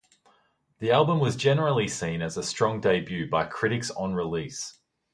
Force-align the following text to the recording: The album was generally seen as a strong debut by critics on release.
The 0.79 0.89
album 0.89 1.19
was 1.19 1.35
generally 1.35 1.87
seen 1.87 2.23
as 2.23 2.35
a 2.35 2.41
strong 2.41 2.81
debut 2.81 3.29
by 3.29 3.45
critics 3.45 3.91
on 3.91 4.15
release. 4.15 4.79